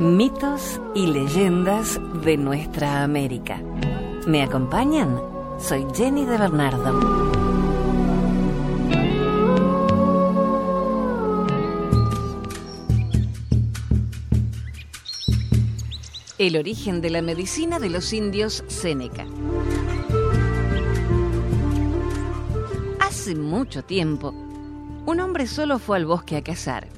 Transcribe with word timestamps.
Mitos 0.00 0.80
y 0.94 1.08
leyendas 1.08 2.00
de 2.24 2.38
nuestra 2.38 3.02
América. 3.02 3.60
¿Me 4.26 4.42
acompañan? 4.42 5.20
Soy 5.58 5.86
Jenny 5.94 6.24
de 6.24 6.38
Bernardo. 6.38 7.30
El 16.38 16.56
origen 16.56 17.02
de 17.02 17.10
la 17.10 17.20
medicina 17.20 17.78
de 17.78 17.90
los 17.90 18.14
indios 18.14 18.64
Seneca. 18.68 19.26
Hace 23.00 23.34
mucho 23.34 23.84
tiempo, 23.84 24.30
un 25.04 25.20
hombre 25.20 25.46
solo 25.46 25.78
fue 25.78 25.98
al 25.98 26.06
bosque 26.06 26.38
a 26.38 26.42
cazar. 26.42 26.88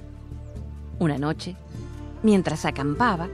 Una 1.01 1.19
noche, 1.19 1.57
mientras 2.23 2.65
acampaba, 2.65 3.29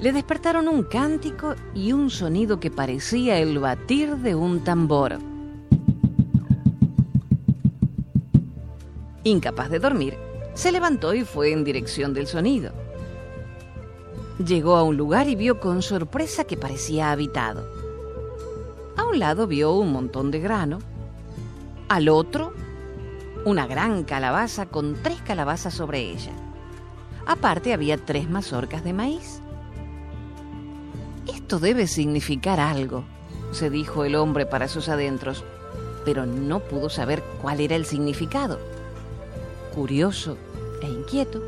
le 0.00 0.12
despertaron 0.12 0.66
un 0.68 0.82
cántico 0.82 1.54
y 1.74 1.92
un 1.92 2.10
sonido 2.10 2.58
que 2.58 2.70
parecía 2.70 3.38
el 3.38 3.58
batir 3.58 4.16
de 4.16 4.34
un 4.34 4.64
tambor. 4.64 5.18
Incapaz 9.24 9.70
de 9.70 9.78
dormir, 9.78 10.18
se 10.54 10.72
levantó 10.72 11.14
y 11.14 11.24
fue 11.24 11.52
en 11.52 11.62
dirección 11.62 12.14
del 12.14 12.26
sonido. 12.26 12.72
Llegó 14.44 14.76
a 14.76 14.82
un 14.82 14.96
lugar 14.96 15.28
y 15.28 15.36
vio 15.36 15.60
con 15.60 15.82
sorpresa 15.82 16.44
que 16.44 16.56
parecía 16.56 17.12
habitado. 17.12 17.64
A 18.96 19.04
un 19.04 19.20
lado 19.20 19.46
vio 19.46 19.72
un 19.72 19.92
montón 19.92 20.32
de 20.32 20.40
grano, 20.40 20.80
al 21.88 22.08
otro 22.08 22.52
una 23.44 23.66
gran 23.66 24.04
calabaza 24.04 24.66
con 24.66 24.94
tres 25.02 25.20
calabazas 25.22 25.74
sobre 25.74 26.00
ella. 26.00 26.32
Aparte 27.26 27.72
había 27.72 27.96
tres 27.96 28.28
mazorcas 28.28 28.84
de 28.84 28.92
maíz. 28.92 29.40
Esto 31.32 31.60
debe 31.60 31.86
significar 31.86 32.58
algo, 32.58 33.04
se 33.52 33.70
dijo 33.70 34.04
el 34.04 34.16
hombre 34.16 34.46
para 34.46 34.68
sus 34.68 34.88
adentros, 34.88 35.44
pero 36.04 36.26
no 36.26 36.60
pudo 36.60 36.88
saber 36.88 37.22
cuál 37.40 37.60
era 37.60 37.76
el 37.76 37.84
significado. 37.84 38.58
Curioso 39.74 40.36
e 40.82 40.88
inquieto, 40.88 41.40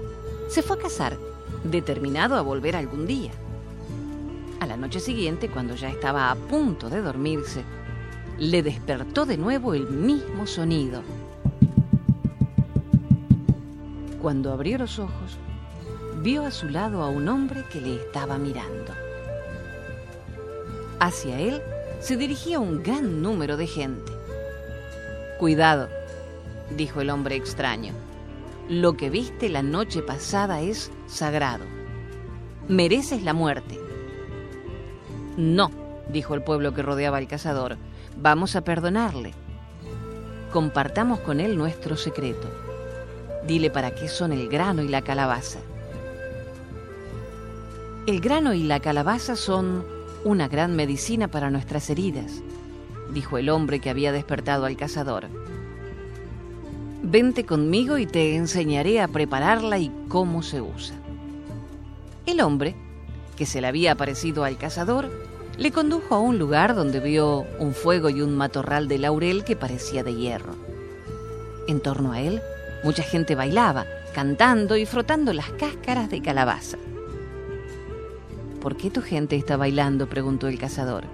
se 0.49 0.63
fue 0.63 0.77
a 0.77 0.81
casar, 0.81 1.19
determinado 1.65 2.37
a 2.37 2.43
volver 2.43 2.77
algún 2.77 3.07
día. 3.07 3.33
A 4.61 4.67
la 4.67 4.77
noche 4.77 5.01
siguiente, 5.01 5.49
cuando 5.49 5.75
ya 5.75 5.89
estaba 5.89 6.31
a 6.31 6.37
punto 6.37 6.89
de 6.89 7.03
dormirse, 7.03 7.65
le 8.39 8.63
despertó 8.63 9.27
de 9.27 9.37
nuevo 9.37 9.75
el 9.75 9.89
mismo 9.89 10.47
sonido. 10.47 11.03
Cuando 14.23 14.53
abrió 14.53 14.79
los 14.79 14.99
ojos, 14.99 15.39
vio 16.25 16.47
a 16.47 16.51
su 16.51 16.71
lado 16.71 17.03
a 17.03 17.11
un 17.11 17.29
hombre 17.29 17.65
que 17.71 17.83
le 17.83 17.97
estaba 17.97 18.39
mirando. 18.39 18.95
Hacia 20.99 21.39
él 21.39 21.61
se 22.01 22.17
dirigía 22.17 22.61
un 22.61 22.83
gran 22.83 23.21
número 23.21 23.59
de 23.59 23.67
gente. 23.67 24.11
Cuidado, 25.39 25.91
dijo 26.75 27.03
el 27.03 27.11
hombre 27.11 27.37
extraño. 27.37 27.93
Lo 28.71 28.97
que 28.97 29.11
viste 29.11 29.51
la 29.51 29.63
noche 29.63 30.01
pasada 30.01 30.63
es 30.63 30.91
sagrado. 31.07 31.67
Mereces 32.69 33.23
la 33.23 33.35
muerte. 33.35 33.79
No, 35.37 35.71
dijo 36.09 36.35
el 36.35 36.43
pueblo 36.43 36.73
que 36.73 36.81
rodeaba 36.81 37.19
al 37.19 37.29
cazador. 37.29 37.77
Vamos 38.17 38.57
a 38.57 38.65
perdonarle. 38.65 39.35
Compartamos 40.51 41.21
con 41.21 41.39
él 41.39 41.59
nuestro 41.59 41.99
secreto. 41.99 42.49
Dile 43.47 43.69
para 43.71 43.95
qué 43.95 44.09
son 44.09 44.33
el 44.33 44.49
grano 44.49 44.81
y 44.81 44.89
la 44.89 45.03
calabaza. 45.03 45.59
El 48.07 48.21
grano 48.21 48.53
y 48.53 48.63
la 48.63 48.81
calabaza 48.81 49.35
son 49.35 49.83
una 50.25 50.47
gran 50.47 50.77
medicina 50.77 51.29
para 51.29 51.49
nuestras 51.51 51.89
heridas, 51.89 52.43
dijo 53.15 53.39
el 53.39 53.49
hombre 53.49 53.81
que 53.81 53.89
había 53.89 54.13
despertado 54.13 54.67
al 54.67 54.77
cazador. 54.77 55.29
Vente 57.03 57.47
conmigo 57.47 57.97
y 57.97 58.05
te 58.05 58.37
enseñaré 58.37 59.01
a 59.01 59.09
prepararla 59.09 59.79
y 59.79 59.91
cómo 60.09 60.43
se 60.43 60.61
usa. 60.61 60.95
El 62.27 62.43
hombre, 62.43 62.75
que 63.39 63.47
se 63.47 63.63
le 63.63 63.69
había 63.69 63.93
aparecido 63.93 64.45
al 64.45 64.59
cazador, 64.59 65.11
le 65.57 65.73
condujo 65.73 66.15
a 66.15 66.21
un 66.21 66.39
lugar 66.39 66.75
donde 66.75 67.01
vio 67.01 67.47
un 67.59 67.73
fuego 67.73 68.11
y 68.11 68.21
un 68.21 68.37
matorral 68.37 68.87
de 68.87 68.99
laurel 68.99 69.45
que 69.45 69.57
parecía 69.57 70.05
de 70.05 70.15
hierro. 70.15 70.57
En 71.69 71.81
torno 71.81 72.13
a 72.13 72.21
él, 72.21 72.43
mucha 72.83 73.03
gente 73.03 73.35
bailaba, 73.35 73.87
cantando 74.15 74.77
y 74.77 74.85
frotando 74.85 75.33
las 75.33 75.49
cáscaras 75.53 76.11
de 76.11 76.21
calabaza. 76.21 76.77
¿Por 78.65 78.79
qué 78.79 78.89
tu 78.89 79.03
gente 79.03 79.37
está 79.37 79.59
bailando? 79.59 80.09
preguntó 80.09 80.49
el 80.49 80.59
cazador. 80.59 81.05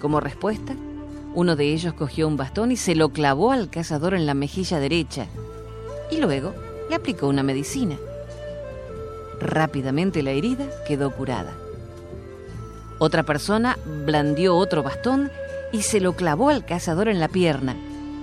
Como 0.00 0.20
respuesta, 0.20 0.76
uno 1.34 1.56
de 1.56 1.72
ellos 1.72 1.94
cogió 1.94 2.28
un 2.28 2.36
bastón 2.36 2.70
y 2.70 2.76
se 2.76 2.94
lo 2.94 3.08
clavó 3.08 3.50
al 3.50 3.70
cazador 3.70 4.14
en 4.14 4.24
la 4.24 4.34
mejilla 4.34 4.78
derecha 4.78 5.26
y 6.08 6.18
luego 6.18 6.54
le 6.88 6.94
aplicó 6.94 7.26
una 7.26 7.42
medicina. 7.42 7.96
Rápidamente 9.40 10.22
la 10.22 10.30
herida 10.30 10.68
quedó 10.86 11.10
curada. 11.10 11.54
Otra 13.00 13.24
persona 13.24 13.76
blandió 14.06 14.54
otro 14.54 14.84
bastón 14.84 15.32
y 15.72 15.82
se 15.82 15.98
lo 15.98 16.12
clavó 16.12 16.50
al 16.50 16.64
cazador 16.64 17.08
en 17.08 17.18
la 17.18 17.26
pierna 17.26 17.74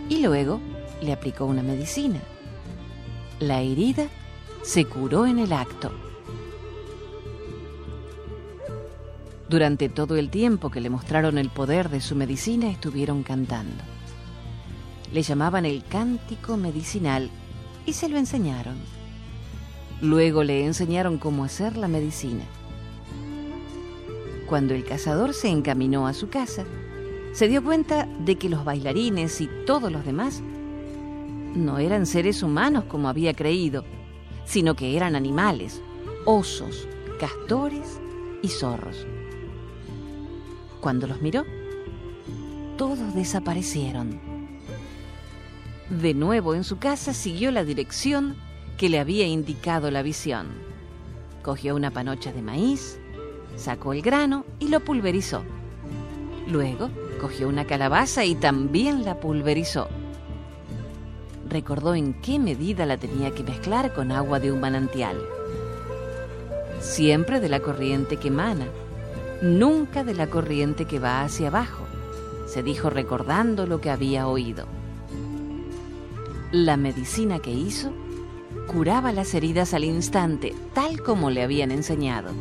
y 0.08 0.22
luego 0.22 0.62
le 1.02 1.12
aplicó 1.12 1.44
una 1.44 1.64
medicina. 1.64 2.22
La 3.42 3.60
herida 3.60 4.08
se 4.62 4.86
curó 4.86 5.26
en 5.26 5.38
el 5.38 5.52
acto. 5.52 5.92
Durante 9.54 9.88
todo 9.88 10.16
el 10.16 10.32
tiempo 10.32 10.72
que 10.72 10.82
le 10.82 10.90
mostraron 10.90 11.38
el 11.38 11.52
poder 11.52 11.90
de 11.90 12.02
su 12.02 12.16
medicina 12.16 12.72
estuvieron 12.72 13.22
cantando. 13.22 13.84
Le 15.14 15.22
llamaban 15.22 15.64
el 15.68 15.84
cántico 15.84 16.58
medicinal 16.58 17.30
y 17.86 17.94
se 17.94 18.10
lo 18.10 18.18
enseñaron. 18.18 18.78
Luego 20.02 20.44
le 20.44 20.66
enseñaron 20.66 21.20
cómo 21.20 21.44
hacer 21.44 21.78
la 21.78 21.88
medicina. 21.88 22.46
Cuando 24.48 24.74
el 24.74 24.84
cazador 24.84 25.36
se 25.36 25.50
encaminó 25.50 26.08
a 26.08 26.16
su 26.16 26.30
casa, 26.30 26.66
se 27.34 27.48
dio 27.48 27.64
cuenta 27.64 28.08
de 28.26 28.38
que 28.38 28.50
los 28.50 28.66
bailarines 28.66 29.40
y 29.40 29.48
todos 29.68 29.92
los 29.92 30.04
demás 30.04 30.42
no 31.54 31.78
eran 31.78 32.08
seres 32.08 32.42
humanos 32.42 32.86
como 32.86 33.08
había 33.08 33.36
creído, 33.36 33.86
sino 34.46 34.76
que 34.76 34.98
eran 34.98 35.16
animales, 35.16 35.80
osos, 36.26 36.88
castores 37.20 38.02
y 38.42 38.48
zorros. 38.48 39.06
Cuando 40.84 41.08
los 41.08 41.22
miró, 41.22 41.46
todos 42.78 43.16
desaparecieron. 43.16 44.20
De 45.90 46.14
nuevo 46.14 46.56
en 46.56 46.66
su 46.66 46.78
casa 46.78 47.14
siguió 47.14 47.52
la 47.52 47.64
dirección 47.64 48.36
que 48.78 48.90
le 48.90 49.00
había 49.00 49.26
indicado 49.26 49.92
la 49.92 50.02
visión. 50.02 50.48
Cogió 51.42 51.78
una 51.78 51.92
panocha 51.92 52.34
de 52.34 52.42
maíz, 52.42 53.00
sacó 53.56 53.94
el 53.94 54.02
grano 54.02 54.46
y 54.60 54.68
lo 54.68 54.82
pulverizó. 54.82 55.46
Luego 56.50 56.90
cogió 57.22 57.48
una 57.48 57.64
calabaza 57.64 58.26
y 58.26 58.36
también 58.36 59.06
la 59.06 59.22
pulverizó. 59.22 59.88
Recordó 61.48 61.96
en 61.96 62.14
qué 62.22 62.40
medida 62.40 62.86
la 62.86 62.98
tenía 62.98 63.32
que 63.32 63.44
mezclar 63.44 63.94
con 63.94 64.12
agua 64.12 64.42
de 64.42 64.52
un 64.52 64.60
manantial. 64.60 65.16
Siempre 66.82 67.40
de 67.40 67.48
la 67.48 67.62
corriente 67.62 68.18
que 68.18 68.28
emana 68.28 68.68
nunca 69.44 70.06
de 70.06 70.14
la 70.14 70.28
corriente 70.28 70.86
que 70.86 71.00
va 71.00 71.22
hacia 71.22 71.50
abajo, 71.50 71.84
se 72.48 72.64
dijo 72.64 72.90
recordando 72.90 73.68
lo 73.68 73.82
que 73.82 73.90
había 73.90 74.28
oído. 74.28 74.66
La 76.52 76.78
medicina 76.78 77.40
que 77.40 77.52
hizo 77.52 77.92
curaba 78.68 79.12
las 79.12 79.34
heridas 79.34 79.74
al 79.74 79.84
instante, 79.84 80.56
tal 80.74 81.02
como 81.04 81.30
le 81.30 81.44
habían 81.44 81.72
enseñado. 81.72 82.32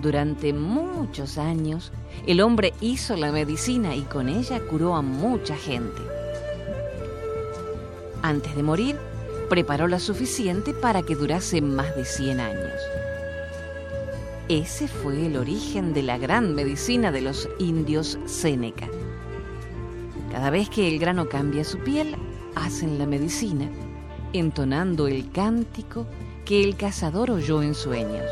Durante 0.00 0.54
muchos 0.54 1.36
años, 1.36 1.92
el 2.26 2.40
hombre 2.40 2.72
hizo 2.80 3.16
la 3.16 3.30
medicina 3.30 3.94
y 3.94 4.02
con 4.02 4.28
ella 4.28 4.60
curó 4.60 4.96
a 4.96 5.02
mucha 5.02 5.56
gente. 5.56 6.00
Antes 8.22 8.56
de 8.56 8.62
morir, 8.62 8.96
preparó 9.50 9.86
la 9.86 9.98
suficiente 9.98 10.72
para 10.72 11.02
que 11.02 11.14
durase 11.14 11.60
más 11.60 11.94
de 11.94 12.04
100 12.04 12.40
años. 12.40 13.07
Ese 14.48 14.88
fue 14.88 15.26
el 15.26 15.36
origen 15.36 15.92
de 15.92 16.02
la 16.02 16.16
gran 16.16 16.54
medicina 16.54 17.12
de 17.12 17.20
los 17.20 17.50
indios 17.58 18.18
Seneca. 18.24 18.88
Cada 20.32 20.48
vez 20.48 20.70
que 20.70 20.88
el 20.88 20.98
grano 20.98 21.28
cambia 21.28 21.64
su 21.64 21.76
piel, 21.80 22.16
hacen 22.54 22.98
la 22.98 23.04
medicina, 23.04 23.68
entonando 24.32 25.06
el 25.06 25.30
cántico 25.32 26.06
que 26.46 26.64
el 26.64 26.76
cazador 26.76 27.30
oyó 27.30 27.62
en 27.62 27.74
sueños. 27.74 28.24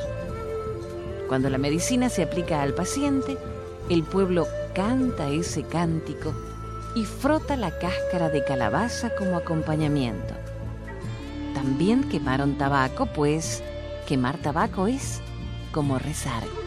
Cuando 1.28 1.50
la 1.50 1.58
medicina 1.58 2.08
se 2.08 2.22
aplica 2.22 2.62
al 2.62 2.72
paciente, 2.72 3.36
el 3.90 4.02
pueblo 4.02 4.46
canta 4.74 5.28
ese 5.28 5.64
cántico 5.64 6.32
y 6.94 7.04
frota 7.04 7.58
la 7.58 7.78
cáscara 7.78 8.30
de 8.30 8.42
calabaza 8.42 9.14
como 9.16 9.36
acompañamiento. 9.36 10.32
También 11.52 12.04
quemaron 12.04 12.56
tabaco, 12.56 13.04
pues 13.04 13.62
quemar 14.06 14.38
tabaco 14.38 14.86
es 14.86 15.20
como 15.76 15.98
rezar. 15.98 16.65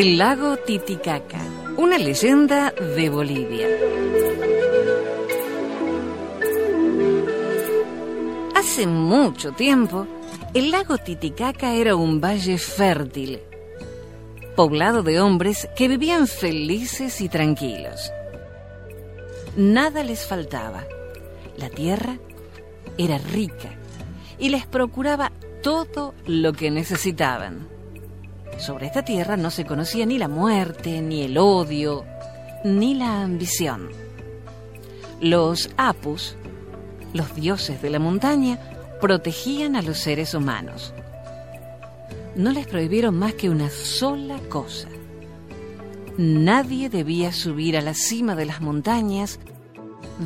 El 0.00 0.16
lago 0.16 0.56
Titicaca, 0.56 1.40
una 1.76 1.98
leyenda 1.98 2.70
de 2.70 3.10
Bolivia. 3.10 3.68
Hace 8.54 8.86
mucho 8.86 9.52
tiempo, 9.52 10.06
el 10.54 10.70
lago 10.70 10.96
Titicaca 10.96 11.74
era 11.74 11.96
un 11.96 12.18
valle 12.18 12.56
fértil, 12.56 13.40
poblado 14.56 15.02
de 15.02 15.20
hombres 15.20 15.68
que 15.76 15.86
vivían 15.86 16.26
felices 16.26 17.20
y 17.20 17.28
tranquilos. 17.28 18.10
Nada 19.54 20.02
les 20.02 20.24
faltaba. 20.24 20.86
La 21.58 21.68
tierra 21.68 22.16
era 22.96 23.18
rica 23.18 23.68
y 24.38 24.48
les 24.48 24.64
procuraba 24.64 25.30
todo 25.62 26.14
lo 26.24 26.54
que 26.54 26.70
necesitaban. 26.70 27.79
Sobre 28.60 28.86
esta 28.86 29.02
tierra 29.02 29.38
no 29.38 29.50
se 29.50 29.64
conocía 29.64 30.04
ni 30.04 30.18
la 30.18 30.28
muerte, 30.28 31.00
ni 31.00 31.22
el 31.22 31.38
odio, 31.38 32.04
ni 32.62 32.94
la 32.94 33.22
ambición. 33.22 33.88
Los 35.18 35.70
apus, 35.78 36.36
los 37.14 37.34
dioses 37.34 37.80
de 37.80 37.88
la 37.88 37.98
montaña, 37.98 38.58
protegían 39.00 39.76
a 39.76 39.82
los 39.82 39.96
seres 39.96 40.34
humanos. 40.34 40.92
No 42.36 42.52
les 42.52 42.66
prohibieron 42.66 43.18
más 43.18 43.32
que 43.32 43.48
una 43.48 43.70
sola 43.70 44.38
cosa. 44.50 44.88
Nadie 46.18 46.90
debía 46.90 47.32
subir 47.32 47.78
a 47.78 47.80
la 47.80 47.94
cima 47.94 48.36
de 48.36 48.44
las 48.44 48.60
montañas 48.60 49.40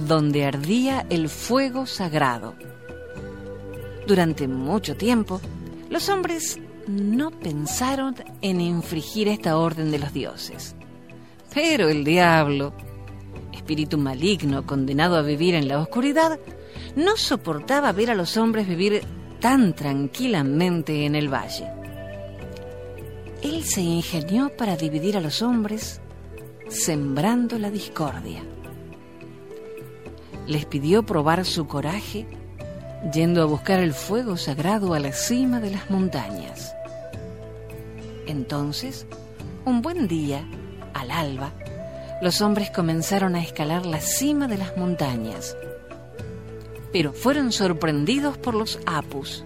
donde 0.08 0.44
ardía 0.44 1.06
el 1.08 1.28
fuego 1.28 1.86
sagrado. 1.86 2.56
Durante 4.08 4.48
mucho 4.48 4.96
tiempo, 4.96 5.40
los 5.88 6.08
hombres 6.08 6.58
no 6.86 7.30
pensaron 7.30 8.14
en 8.42 8.60
infringir 8.60 9.28
esta 9.28 9.56
orden 9.58 9.90
de 9.90 9.98
los 9.98 10.12
dioses. 10.12 10.74
Pero 11.52 11.88
el 11.88 12.04
diablo, 12.04 12.72
espíritu 13.52 13.98
maligno 13.98 14.66
condenado 14.66 15.16
a 15.16 15.22
vivir 15.22 15.54
en 15.54 15.68
la 15.68 15.80
oscuridad, 15.80 16.38
no 16.96 17.16
soportaba 17.16 17.92
ver 17.92 18.10
a 18.10 18.14
los 18.14 18.36
hombres 18.36 18.68
vivir 18.68 19.02
tan 19.40 19.74
tranquilamente 19.74 21.04
en 21.06 21.14
el 21.14 21.32
valle. 21.32 21.68
Él 23.42 23.62
se 23.64 23.82
ingenió 23.82 24.50
para 24.56 24.76
dividir 24.76 25.16
a 25.16 25.20
los 25.20 25.42
hombres, 25.42 26.00
sembrando 26.68 27.58
la 27.58 27.70
discordia. 27.70 28.42
Les 30.46 30.64
pidió 30.66 31.04
probar 31.04 31.44
su 31.44 31.66
coraje 31.66 32.26
yendo 33.12 33.42
a 33.42 33.46
buscar 33.46 33.80
el 33.80 33.92
fuego 33.92 34.36
sagrado 34.36 34.94
a 34.94 35.00
la 35.00 35.12
cima 35.12 35.60
de 35.60 35.70
las 35.70 35.90
montañas. 35.90 36.74
Entonces, 38.26 39.06
un 39.64 39.82
buen 39.82 40.08
día, 40.08 40.46
al 40.94 41.10
alba, 41.10 41.52
los 42.22 42.40
hombres 42.40 42.70
comenzaron 42.70 43.34
a 43.34 43.42
escalar 43.42 43.84
la 43.84 44.00
cima 44.00 44.48
de 44.48 44.58
las 44.58 44.76
montañas, 44.76 45.56
pero 46.92 47.12
fueron 47.12 47.52
sorprendidos 47.52 48.38
por 48.38 48.54
los 48.54 48.78
apus. 48.86 49.44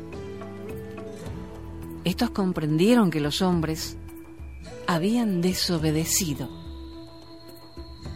Estos 2.04 2.30
comprendieron 2.30 3.10
que 3.10 3.20
los 3.20 3.42
hombres 3.42 3.96
habían 4.86 5.40
desobedecido 5.40 6.48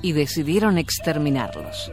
y 0.03 0.13
decidieron 0.13 0.79
exterminarlos 0.79 1.91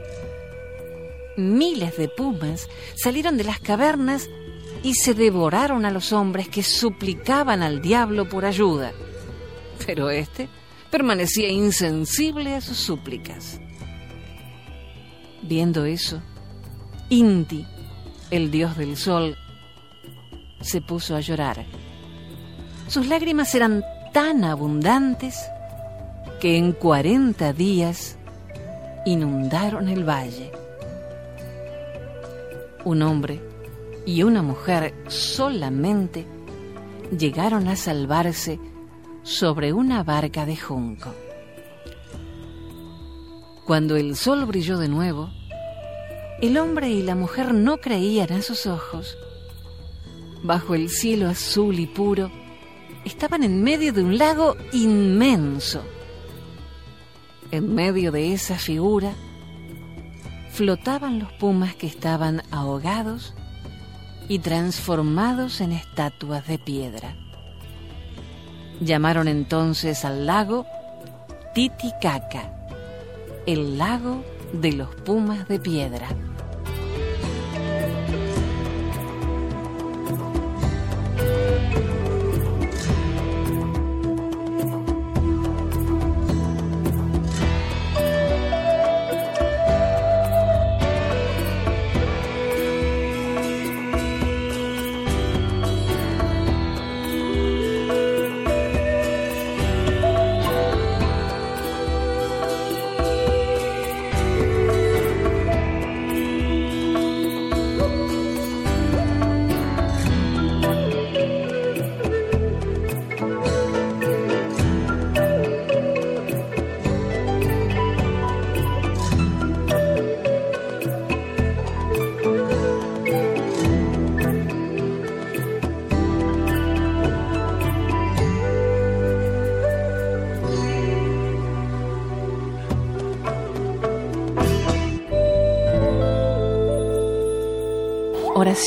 miles 1.40 1.98
de 1.98 2.08
pumas 2.08 2.68
salieron 2.96 3.38
de 3.38 3.44
las 3.44 3.60
cavernas 3.60 4.30
y 4.84 4.94
se 4.94 5.14
devoraron 5.14 5.86
a 5.86 5.92
los 5.92 6.14
hombres 6.14 6.48
que 6.48 6.64
suplicaban 6.64 7.62
al 7.62 7.82
diablo 7.82 8.30
por 8.30 8.46
ayuda. 8.46 8.92
Pero 9.86 10.10
éste 10.10 10.48
permanecía 10.90 11.50
insensible 11.50 12.56
a 12.56 12.62
sus 12.62 12.78
súplicas. 12.78 13.60
Viendo 15.42 15.86
eso, 15.86 16.22
Inti, 17.10 17.66
el 18.30 18.52
dios 18.52 18.78
del 18.78 18.98
sol, 18.98 19.38
se 20.62 20.82
puso 20.82 21.16
a 21.16 21.22
llorar. 21.22 21.66
Sus 22.88 23.08
lágrimas 23.08 23.54
eran 23.56 23.84
tan 24.14 24.44
abundantes 24.44 25.38
que 26.40 26.58
en 26.58 26.72
cuarenta 26.72 27.54
días 27.54 28.18
inundaron 29.06 29.90
el 29.90 30.08
valle 30.08 30.52
un 32.90 33.04
hombre 33.04 33.40
y 34.06 34.24
una 34.24 34.42
mujer 34.42 34.96
solamente 35.08 36.26
llegaron 37.16 37.68
a 37.68 37.76
salvarse 37.76 38.60
sobre 39.22 39.74
una 39.74 40.04
barca 40.04 40.46
de 40.48 40.58
junco. 40.58 41.14
Cuando 43.66 43.96
el 43.96 44.16
sol 44.16 44.46
brilló 44.46 44.80
de 44.80 44.88
nuevo, 44.88 45.30
el 46.42 46.58
hombre 46.58 46.90
y 46.90 47.04
la 47.04 47.14
mujer 47.14 47.54
no 47.54 47.78
creían 47.78 48.34
a 48.34 48.42
sus 48.42 48.66
ojos. 48.66 49.16
Bajo 50.42 50.74
el 50.74 50.90
cielo 50.90 51.28
azul 51.28 51.78
y 51.78 51.86
puro, 51.86 52.32
estaban 53.06 53.44
en 53.44 53.62
medio 53.62 53.94
de 53.94 54.04
un 54.04 54.18
lago 54.18 54.56
inmenso. 54.72 55.84
En 57.52 57.76
medio 57.76 58.12
de 58.12 58.34
esa 58.34 58.56
figura, 58.56 59.14
flotaban 60.60 61.20
los 61.20 61.32
pumas 61.32 61.74
que 61.74 61.88
estaban 61.88 62.44
ahogados 62.52 63.34
y 64.28 64.40
transformados 64.40 65.62
en 65.62 65.72
estatuas 65.72 66.46
de 66.48 66.60
piedra. 66.60 67.16
Llamaron 68.82 69.30
entonces 69.30 70.04
al 70.04 70.26
lago 70.26 70.66
Titicaca, 71.56 72.52
el 73.46 73.78
lago 73.78 74.22
de 74.52 74.74
los 74.74 74.94
pumas 74.96 75.48
de 75.48 75.62
piedra. 75.62 76.10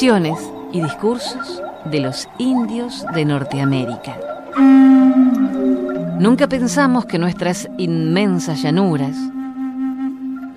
Y 0.00 0.80
discursos 0.80 1.62
de 1.84 2.00
los 2.00 2.26
indios 2.38 3.04
de 3.14 3.24
Norteamérica. 3.26 4.18
Nunca 6.18 6.48
pensamos 6.48 7.04
que 7.04 7.18
nuestras 7.18 7.68
inmensas 7.78 8.62
llanuras, 8.62 9.14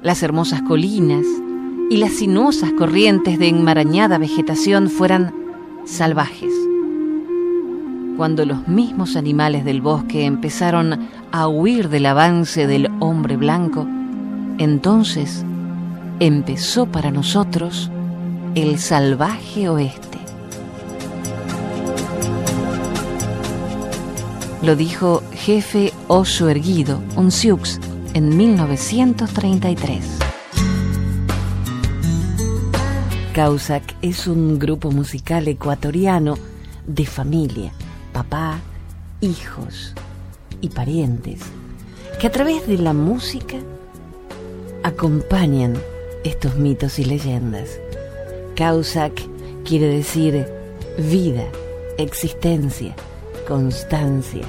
las 0.02 0.24
hermosas 0.24 0.62
colinas 0.62 1.26
y 1.92 1.98
las 1.98 2.14
sinuosas 2.14 2.72
corrientes 2.72 3.38
de 3.38 3.50
enmarañada 3.50 4.18
vegetación 4.18 4.90
fueran 4.90 5.34
salvajes. 5.86 6.54
Cuando 8.18 8.46
los 8.46 8.68
mismos 8.70 9.16
animales 9.18 9.66
del 9.66 9.82
bosque 9.82 10.26
empezaron 10.26 11.08
a 11.32 11.48
huir 11.48 11.90
del 11.90 12.06
avance 12.06 12.68
del 12.68 12.90
hombre 13.00 13.36
blanco, 13.36 13.86
entonces 14.58 15.46
empezó 16.20 16.86
para 16.86 17.12
nosotros 17.12 17.92
el 18.56 18.80
salvaje 18.80 19.68
oeste. 19.68 20.18
Lo 24.62 24.78
dijo 24.78 25.22
jefe 25.34 25.92
Oso 26.08 26.48
Erguido, 26.48 27.02
un 27.18 27.32
Sioux, 27.32 27.80
en 28.14 28.36
1933. 28.38 30.06
Causac 33.34 33.84
es 34.02 34.26
un 34.26 34.58
grupo 34.58 34.90
musical 34.90 35.50
ecuatoriano 35.50 36.36
de 36.88 37.06
familia, 37.06 37.74
papá, 38.14 38.60
hijos 39.20 39.94
y 40.62 40.70
parientes, 40.70 41.42
que 42.22 42.28
a 42.28 42.32
través 42.32 42.66
de 42.68 42.78
la 42.78 42.94
música 42.94 43.58
acompañan 44.84 45.78
estos 46.24 46.56
mitos 46.56 47.00
y 47.00 47.04
leyendas. 47.04 47.80
Causac 48.56 49.14
quiere 49.66 49.88
decir 49.88 50.48
vida, 50.98 51.44
existencia, 51.98 52.96
constancia, 53.48 54.44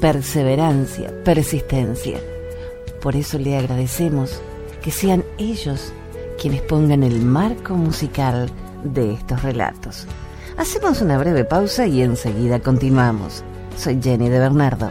perseverancia, 0.00 1.12
persistencia. 1.24 2.18
Por 3.00 3.14
eso 3.14 3.38
le 3.38 3.56
agradecemos 3.56 4.40
que 4.82 4.90
sean 4.90 5.24
ellos 5.38 5.92
quienes 6.40 6.62
pongan 6.62 7.02
el 7.02 7.20
marco 7.20 7.74
musical 7.74 8.50
de 8.84 9.12
estos 9.12 9.42
relatos. 9.42 10.06
Hacemos 10.56 11.00
una 11.00 11.18
breve 11.18 11.44
pausa 11.44 11.86
y 11.86 12.02
enseguida 12.02 12.58
continuamos. 12.60 13.44
Soy 13.76 14.00
Jenny 14.02 14.28
de 14.28 14.40
Bernardo. 14.40 14.90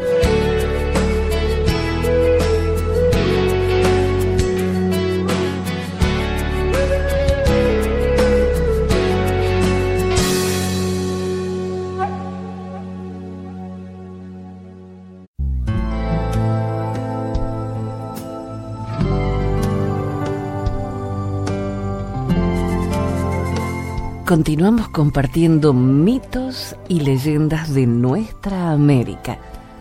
Continuamos 24.27 24.89
compartiendo 24.89 25.71
mitos 25.71 26.75
y 26.89 26.99
leyendas 26.99 27.73
de 27.73 27.87
nuestra 27.87 28.73
América. 28.73 29.39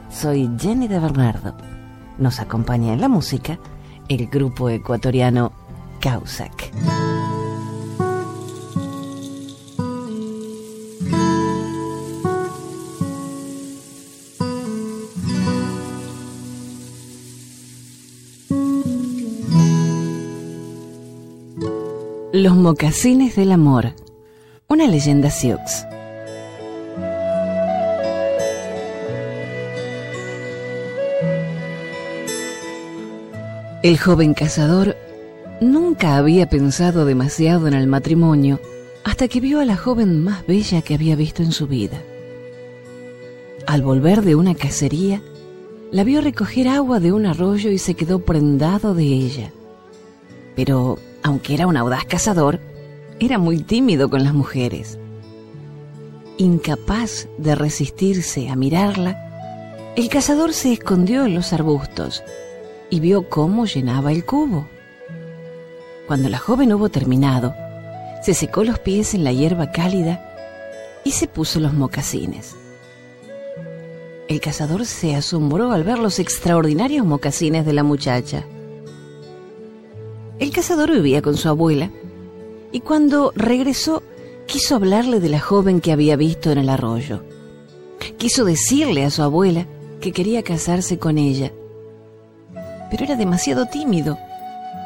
Soy 0.09 0.49
Jenny 0.57 0.87
de 0.87 1.00
Bernardo. 1.00 1.57
Nos 2.17 2.38
acompaña 2.38 2.93
en 2.93 3.00
la 3.00 3.09
música 3.09 3.59
el 4.09 4.29
grupo 4.29 4.71
ecuatoriano 4.71 5.50
Causac. 5.99 6.71
Los 22.33 22.55
mocasines 22.55 23.35
del 23.35 23.50
amor 23.50 24.05
una 24.68 24.88
leyenda 24.88 25.30
Sioux. 25.30 25.61
El 33.85 33.96
joven 33.96 34.35
cazador 34.35 34.96
nunca 35.61 36.16
había 36.16 36.49
pensado 36.49 37.04
demasiado 37.04 37.68
en 37.68 37.75
el 37.75 37.87
matrimonio 37.87 38.61
hasta 39.04 39.28
que 39.28 39.38
vio 39.38 39.61
a 39.61 39.64
la 39.64 39.76
joven 39.76 40.25
más 40.25 40.44
bella 40.49 40.82
que 40.82 40.94
había 40.94 41.14
visto 41.14 41.44
en 41.44 41.52
su 41.52 41.68
vida. 41.68 42.02
Al 43.68 43.82
volver 43.82 44.23
de 44.23 44.35
una 44.35 44.56
cacería, 44.56 45.23
la 45.92 46.02
vio 46.02 46.20
recoger 46.20 46.66
agua 46.66 46.99
de 46.99 47.12
un 47.12 47.26
arroyo 47.26 47.70
y 47.70 47.78
se 47.78 47.94
quedó 47.94 48.18
prendado 48.18 48.94
de 48.94 49.04
ella. 49.04 49.52
Pero, 50.56 50.99
aunque 51.23 51.54
era 51.54 51.68
un 51.68 51.76
audaz 51.76 52.04
cazador, 52.04 52.58
era 53.18 53.38
muy 53.38 53.58
tímido 53.58 54.11
con 54.11 54.25
las 54.25 54.35
mujeres. 54.35 54.99
Incapaz 56.38 57.28
de 57.38 57.54
resistirse 57.54 58.49
a 58.49 58.56
mirarla, 58.56 59.23
el 59.96 60.08
cazador 60.08 60.52
se 60.52 60.73
escondió 60.73 61.25
en 61.25 61.35
los 61.35 61.52
arbustos 61.54 62.23
y 62.90 63.00
vio 63.00 63.28
cómo 63.30 63.64
llenaba 63.64 64.12
el 64.12 64.26
cubo. 64.26 64.68
Cuando 66.06 66.28
la 66.28 66.38
joven 66.38 66.73
hubo 66.75 66.90
terminado, 66.90 67.54
se 68.23 68.35
secó 68.35 68.64
los 68.64 68.78
pies 68.78 69.14
en 69.14 69.25
la 69.25 69.32
hierba 69.32 69.73
cálida 69.73 70.23
y 71.04 71.12
se 71.12 71.26
puso 71.26 71.58
los 71.58 71.73
mocasines. 71.73 72.54
El 74.28 74.40
cazador 74.40 74.85
se 74.85 75.14
asombró 75.14 75.73
al 75.73 75.85
ver 75.85 75.99
los 75.99 76.18
extraordinarios 76.18 77.06
mocasines 77.06 77.64
de 77.64 77.73
la 77.73 77.82
muchacha. 77.82 78.44
El 80.38 80.50
cazador 80.50 80.92
vivía 80.92 81.23
con 81.23 81.37
su 81.37 81.49
abuela 81.49 81.90
y 82.76 82.80
cuando 82.80 83.33
regresó 83.35 84.02
quiso 84.47 84.76
hablarle 84.76 85.18
de 85.18 85.30
la 85.30 85.40
joven 85.40 85.80
que 85.80 85.92
había 85.92 86.14
visto 86.14 86.52
en 86.52 86.59
el 86.59 86.68
arroyo. 86.68 87.23
Quiso 88.18 88.45
decirle 88.45 89.06
a 89.06 89.11
su 89.11 89.23
abuela 89.23 89.66
que 89.99 90.12
quería 90.12 90.42
casarse 90.42 90.99
con 90.99 91.16
ella, 91.16 91.52
pero 92.90 93.04
era 93.04 93.16
demasiado 93.16 93.64
tímido, 93.64 94.18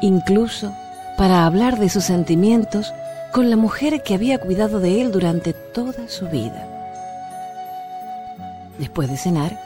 incluso 0.01 0.71
para 1.17 1.45
hablar 1.45 1.79
de 1.79 1.89
sus 1.89 2.05
sentimientos 2.05 2.93
con 3.33 3.49
la 3.49 3.57
mujer 3.57 4.03
que 4.03 4.13
había 4.13 4.37
cuidado 4.37 4.79
de 4.79 5.01
él 5.01 5.11
durante 5.11 5.51
toda 5.51 6.07
su 6.07 6.29
vida. 6.29 6.65
Después 8.79 9.09
de 9.09 9.17
cenar, 9.17 9.59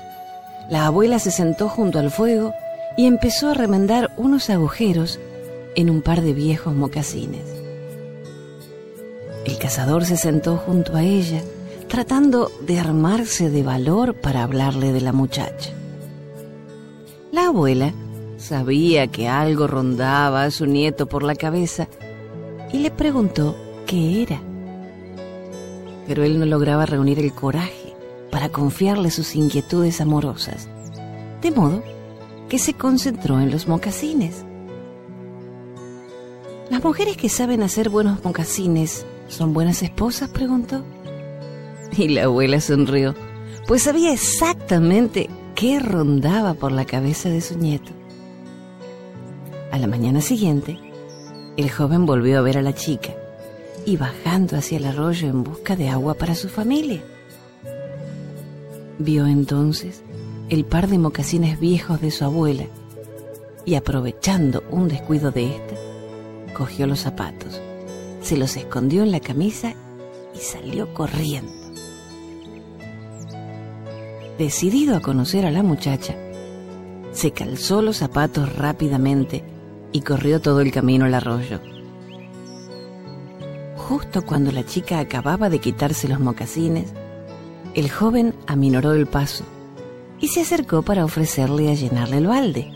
la 0.68 0.88
abuela 0.88 1.20
se 1.20 1.30
sentó 1.30 1.70
junto 1.70 2.00
al 2.00 2.10
fuego 2.10 2.56
y 2.98 3.06
empezó 3.06 3.52
a 3.52 3.54
remendar 3.54 4.10
unos 4.18 4.50
agujeros 4.50 5.20
en 5.76 5.92
un 5.92 6.02
par 6.02 6.22
de 6.22 6.34
viejos 6.34 6.74
mocasines. 6.74 7.65
Cazador 9.66 10.06
se 10.06 10.16
sentó 10.16 10.58
junto 10.58 10.96
a 10.96 11.02
ella, 11.02 11.42
tratando 11.88 12.52
de 12.68 12.80
armarse 12.80 13.50
de 13.50 13.64
valor 13.64 14.14
para 14.14 14.44
hablarle 14.44 14.94
de 14.94 15.02
la 15.02 15.12
muchacha. 15.12 15.72
La 17.32 17.48
abuela 17.48 17.92
sabía 18.38 19.08
que 19.08 19.28
algo 19.28 19.66
rondaba 19.66 20.44
a 20.44 20.52
su 20.52 20.68
nieto 20.68 21.08
por 21.08 21.24
la 21.24 21.34
cabeza 21.34 21.88
y 22.72 22.78
le 22.78 22.92
preguntó 22.92 23.56
qué 23.88 24.22
era. 24.22 24.40
Pero 26.06 26.24
él 26.24 26.38
no 26.38 26.46
lograba 26.46 26.86
reunir 26.86 27.18
el 27.18 27.34
coraje 27.34 27.96
para 28.30 28.50
confiarle 28.50 29.10
sus 29.10 29.36
inquietudes 29.36 30.00
amorosas, 30.00 30.68
de 31.42 31.50
modo 31.50 31.82
que 32.50 32.60
se 32.60 32.76
concentró 32.76 33.40
en 33.40 33.50
los 33.50 33.68
mocasines. 33.68 34.46
Las 36.70 36.84
mujeres 36.84 37.18
que 37.18 37.30
saben 37.30 37.64
hacer 37.64 37.90
buenos 37.90 38.24
mocasines 38.24 39.08
¿Son 39.28 39.54
buenas 39.54 39.82
esposas? 39.82 40.30
preguntó. 40.30 40.84
Y 41.98 42.10
la 42.10 42.24
abuela 42.24 42.60
sonrió, 42.60 43.16
pues 43.68 43.84
sabía 43.84 44.12
exactamente 44.12 45.30
qué 45.56 45.80
rondaba 45.80 46.54
por 46.54 46.72
la 46.72 46.86
cabeza 46.86 47.30
de 47.30 47.42
su 47.42 47.58
nieto. 47.58 47.92
A 49.72 49.78
la 49.78 49.88
mañana 49.88 50.22
siguiente, 50.22 50.78
el 51.58 51.72
joven 51.72 52.06
volvió 52.06 52.40
a 52.40 52.42
ver 52.42 52.58
a 52.58 52.62
la 52.62 52.74
chica 52.74 53.14
y 53.86 53.98
bajando 53.98 54.58
hacia 54.58 54.78
el 54.78 54.86
arroyo 54.86 55.28
en 55.28 55.44
busca 55.44 55.76
de 55.76 55.90
agua 55.90 56.16
para 56.16 56.36
su 56.36 56.50
familia. 56.50 57.02
Vio 59.00 59.26
entonces 59.26 60.02
el 60.50 60.66
par 60.66 60.88
de 60.88 60.98
mocasines 60.98 61.60
viejos 61.60 62.02
de 62.02 62.12
su 62.12 62.24
abuela 62.26 62.66
y 63.66 63.76
aprovechando 63.76 64.64
un 64.70 64.88
descuido 64.88 65.32
de 65.32 65.56
ésta, 65.56 65.76
cogió 66.54 66.88
los 66.88 67.00
zapatos 67.00 67.62
se 68.26 68.38
los 68.38 68.58
escondió 68.58 69.04
en 69.04 69.12
la 69.12 69.20
camisa 69.20 69.76
y 70.34 70.40
salió 70.40 70.92
corriendo. 70.96 71.54
Decidido 74.40 74.98
a 74.98 75.02
conocer 75.02 75.46
a 75.46 75.52
la 75.52 75.62
muchacha, 75.62 76.16
se 77.12 77.32
calzó 77.32 77.84
los 77.84 77.98
zapatos 77.98 78.56
rápidamente 78.56 79.44
y 79.92 80.02
corrió 80.02 80.42
todo 80.42 80.62
el 80.62 80.72
camino 80.72 81.06
al 81.06 81.14
arroyo. 81.14 81.62
Justo 83.78 84.26
cuando 84.26 84.52
la 84.52 84.66
chica 84.66 84.98
acababa 84.98 85.52
de 85.52 85.60
quitarse 85.60 86.08
los 86.08 86.20
mocasines, 86.20 86.92
el 87.76 87.92
joven 87.92 88.34
aminoró 88.48 88.94
el 88.94 89.06
paso 89.06 89.46
y 90.20 90.30
se 90.30 90.42
acercó 90.42 90.82
para 90.82 91.06
ofrecerle 91.06 91.70
a 91.70 91.76
llenarle 91.76 92.18
el 92.18 92.28
balde. 92.28 92.72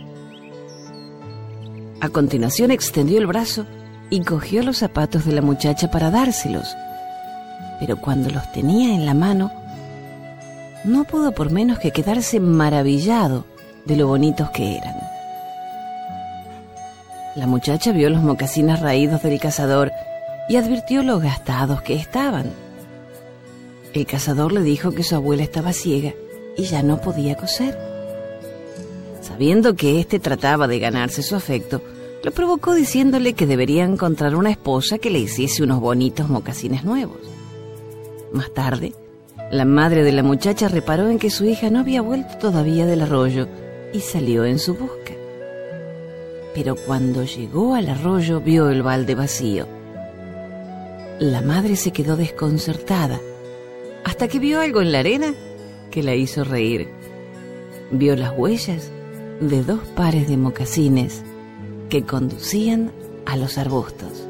A 2.01 2.09
continuación 2.09 2.69
extendió 2.69 3.17
el 3.17 3.25
brazo 3.25 3.65
y 4.09 4.21
cogió 4.21 4.63
los 4.63 4.77
zapatos 4.77 5.25
de 5.25 5.33
la 5.33 5.41
muchacha 5.41 5.91
para 5.91 6.11
dárselos, 6.11 6.75
pero 7.79 7.97
cuando 7.97 8.29
los 8.29 8.51
tenía 8.51 8.93
en 8.93 9.05
la 9.05 9.13
mano, 9.13 9.51
no 10.83 11.03
pudo 11.03 11.33
por 11.33 11.51
menos 11.51 11.79
que 11.79 11.91
quedarse 11.91 12.39
maravillado 12.39 13.45
de 13.85 13.97
lo 13.97 14.07
bonitos 14.07 14.49
que 14.51 14.77
eran. 14.77 14.95
La 17.35 17.47
muchacha 17.47 17.91
vio 17.91 18.09
los 18.09 18.21
mocasines 18.21 18.79
raídos 18.79 19.21
del 19.21 19.39
cazador 19.39 19.91
y 20.49 20.55
advirtió 20.55 21.03
lo 21.03 21.19
gastados 21.19 21.81
que 21.81 21.95
estaban. 21.95 22.51
El 23.93 24.05
cazador 24.05 24.51
le 24.51 24.61
dijo 24.61 24.91
que 24.91 25.03
su 25.03 25.15
abuela 25.15 25.43
estaba 25.43 25.73
ciega 25.73 26.13
y 26.57 26.63
ya 26.63 26.83
no 26.83 26.99
podía 26.99 27.35
coser. 27.35 27.77
Sabiendo 29.21 29.75
que 29.75 29.99
éste 29.99 30.19
trataba 30.19 30.67
de 30.67 30.79
ganarse 30.79 31.21
su 31.21 31.35
afecto, 31.35 31.81
lo 32.23 32.31
provocó 32.31 32.73
diciéndole 32.73 33.33
que 33.33 33.47
debería 33.47 33.83
encontrar 33.83 34.35
una 34.35 34.51
esposa 34.51 34.97
que 34.97 35.09
le 35.09 35.19
hiciese 35.19 35.63
unos 35.63 35.79
bonitos 35.79 36.29
mocasines 36.29 36.83
nuevos. 36.83 37.19
Más 38.33 38.53
tarde, 38.53 38.93
la 39.51 39.65
madre 39.65 40.03
de 40.03 40.11
la 40.11 40.23
muchacha 40.23 40.67
reparó 40.67 41.09
en 41.09 41.17
que 41.17 41.29
su 41.29 41.45
hija 41.45 41.69
no 41.69 41.79
había 41.79 42.01
vuelto 42.01 42.37
todavía 42.37 42.85
del 42.85 43.01
arroyo 43.01 43.47
y 43.93 44.01
salió 44.01 44.45
en 44.45 44.59
su 44.59 44.75
busca. 44.75 45.13
Pero 46.53 46.75
cuando 46.75 47.23
llegó 47.23 47.75
al 47.75 47.89
arroyo 47.89 48.41
vio 48.41 48.69
el 48.69 48.83
balde 48.83 49.15
vacío 49.15 49.79
la 51.19 51.41
madre 51.41 51.75
se 51.75 51.91
quedó 51.91 52.15
desconcertada 52.15 53.19
hasta 54.05 54.29
que 54.29 54.39
vio 54.39 54.61
algo 54.61 54.81
en 54.81 54.93
la 54.93 54.99
arena 54.99 55.33
que 55.91 56.01
la 56.01 56.15
hizo 56.15 56.45
reír. 56.45 56.87
Vio 57.91 58.15
las 58.15 58.31
huellas 58.37 58.89
de 59.41 59.63
dos 59.63 59.81
pares 59.95 60.29
de 60.29 60.37
mocasines 60.37 61.23
que 61.89 62.05
conducían 62.05 62.91
a 63.25 63.35
los 63.35 63.57
arbustos. 63.57 64.28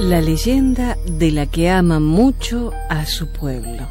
La 0.00 0.22
leyenda 0.22 0.96
de 1.06 1.30
la 1.30 1.44
que 1.44 1.68
ama 1.68 2.00
mucho 2.00 2.72
a 2.88 3.04
su 3.04 3.28
pueblo. 3.28 3.86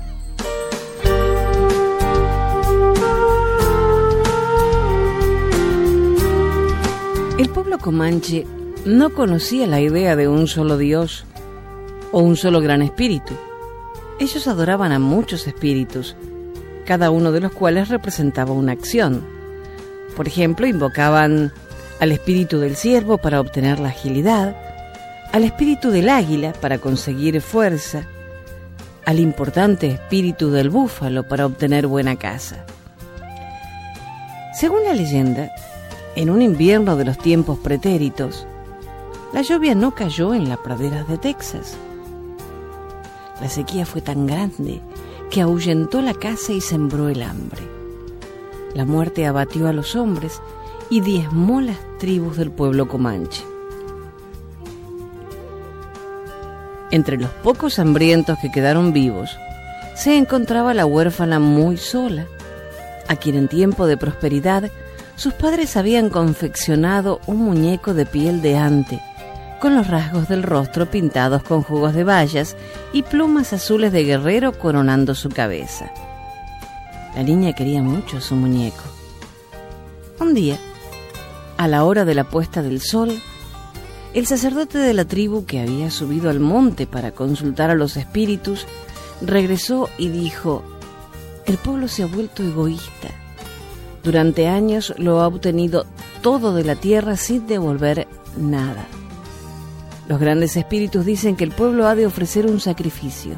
El 7.38 7.50
pueblo 7.50 7.78
comanche 7.78 8.48
no 8.86 9.14
conocía 9.14 9.68
la 9.68 9.82
idea 9.82 10.16
de 10.16 10.28
un 10.28 10.48
solo 10.48 10.78
Dios 10.78 11.26
o 12.12 12.22
un 12.22 12.36
solo 12.36 12.60
gran 12.60 12.82
espíritu. 12.82 13.36
Ellos 14.20 14.48
adoraban 14.48 14.92
a 14.92 14.98
muchos 14.98 15.46
espíritus, 15.46 16.16
cada 16.86 17.12
uno 17.12 17.32
de 17.32 17.42
los 17.42 17.52
cuales 17.52 17.90
representaba 17.90 18.52
una 18.52 18.72
acción. 18.72 19.24
Por 20.18 20.28
ejemplo, 20.28 20.66
invocaban 20.66 21.54
al 22.00 22.12
espíritu 22.12 22.60
del 22.60 22.76
siervo 22.76 23.20
para 23.20 23.40
obtener 23.40 23.80
la 23.80 23.90
agilidad, 23.90 24.69
al 25.32 25.44
espíritu 25.44 25.92
del 25.92 26.10
águila 26.10 26.54
para 26.54 26.80
conseguir 26.80 27.42
fuerza, 27.42 28.08
al 29.06 29.20
importante 29.20 29.88
espíritu 29.88 30.52
del 30.52 30.70
búfalo 30.70 31.28
para 31.28 31.46
obtener 31.46 31.88
buena 31.88 32.16
caza. 32.16 32.66
Según 34.54 34.84
la 34.84 34.94
leyenda, 34.94 35.52
en 36.16 36.30
un 36.30 36.42
invierno 36.42 36.96
de 36.96 37.06
los 37.06 37.18
tiempos 37.18 37.60
pretéritos, 37.60 38.46
la 39.32 39.42
lluvia 39.42 39.76
no 39.76 39.94
cayó 39.94 40.34
en 40.34 40.50
las 40.50 40.58
praderas 40.58 41.08
de 41.08 41.18
Texas. 41.18 41.78
La 43.40 43.48
sequía 43.48 43.86
fue 43.86 44.02
tan 44.02 44.26
grande 44.26 44.82
que 45.30 45.42
ahuyentó 45.42 46.02
la 46.02 46.14
caza 46.14 46.52
y 46.52 46.62
sembró 46.62 47.08
el 47.08 47.22
hambre. 47.22 47.62
La 48.74 48.86
muerte 48.86 49.28
abatió 49.28 49.68
a 49.68 49.74
los 49.74 49.96
hombres 49.96 50.42
y 50.90 51.02
diezmó 51.02 51.62
las 51.62 51.78
tribus 52.00 52.38
del 52.38 52.52
pueblo 52.52 52.88
comanche. 52.88 53.49
Entre 56.92 57.18
los 57.18 57.30
pocos 57.30 57.78
hambrientos 57.80 58.40
que 58.40 58.52
quedaron 58.52 58.94
vivos, 58.94 59.38
se 59.96 60.18
encontraba 60.18 60.74
la 60.74 60.86
huérfana 60.86 61.40
muy 61.40 61.78
sola, 61.78 62.26
a 63.08 63.16
quien 63.16 63.36
en 63.36 63.48
tiempo 63.48 63.86
de 63.86 63.98
prosperidad 63.98 64.72
sus 65.16 65.34
padres 65.34 65.76
habían 65.76 66.10
confeccionado 66.10 67.20
un 67.28 67.38
muñeco 67.38 67.94
de 67.94 68.06
piel 68.06 68.42
de 68.42 68.58
ante, 68.58 69.02
con 69.60 69.76
los 69.76 69.88
rasgos 69.88 70.30
del 70.30 70.44
rostro 70.44 70.90
pintados 70.90 71.44
con 71.44 71.62
jugos 71.62 71.94
de 71.94 72.06
bayas 72.06 72.56
y 72.94 73.04
plumas 73.04 73.52
azules 73.52 73.92
de 73.92 74.06
guerrero 74.06 74.58
coronando 74.58 75.14
su 75.16 75.30
cabeza. 75.30 75.92
La 77.16 77.24
niña 77.24 77.54
quería 77.54 77.82
mucho 77.82 78.18
a 78.18 78.22
su 78.22 78.36
muñeco. 78.36 78.84
Un 80.20 80.34
día, 80.34 80.58
a 81.58 81.68
la 81.68 81.84
hora 81.84 82.06
de 82.06 82.16
la 82.16 82.24
puesta 82.24 82.62
del 82.62 82.80
sol, 82.80 83.22
el 84.14 84.26
sacerdote 84.26 84.78
de 84.78 84.94
la 84.94 85.06
tribu 85.06 85.46
que 85.46 85.60
había 85.60 85.92
subido 85.92 86.30
al 86.30 86.40
monte 86.40 86.88
para 86.88 87.12
consultar 87.12 87.70
a 87.70 87.76
los 87.76 87.96
espíritus 87.96 88.66
regresó 89.22 89.90
y 89.98 90.10
dijo, 90.10 90.64
el 91.46 91.58
pueblo 91.58 91.88
se 91.88 92.04
ha 92.04 92.08
vuelto 92.08 92.44
egoísta. 92.44 93.10
Durante 94.04 94.48
años 94.48 94.94
lo 94.98 95.22
ha 95.22 95.28
obtenido 95.28 95.86
todo 96.22 96.54
de 96.54 96.64
la 96.64 96.76
tierra 96.76 97.18
sin 97.18 97.48
devolver 97.48 98.08
nada. 98.38 98.88
Los 100.08 100.20
grandes 100.20 100.58
espíritus 100.58 101.06
dicen 101.06 101.36
que 101.36 101.44
el 101.44 101.52
pueblo 101.52 101.88
ha 101.88 101.96
de 101.96 102.08
ofrecer 102.08 102.48
un 102.48 102.60
sacrificio. 102.60 103.36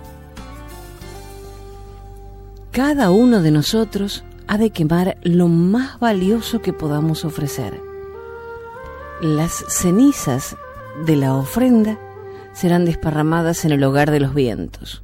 Cada 2.72 3.12
uno 3.12 3.42
de 3.42 3.52
nosotros 3.52 4.24
ha 4.48 4.58
de 4.58 4.70
quemar 4.70 5.18
lo 5.22 5.50
más 5.50 6.00
valioso 6.00 6.62
que 6.62 6.72
podamos 6.72 7.26
ofrecer. 7.26 7.82
Las 9.22 9.66
cenizas 9.68 10.56
de 11.06 11.15
la 11.15 11.36
ofrenda 11.36 11.99
serán 12.54 12.86
desparramadas 12.86 13.65
en 13.65 13.71
el 13.71 13.84
hogar 13.84 14.12
de 14.12 14.19
los 14.19 14.34
vientos. 14.34 15.04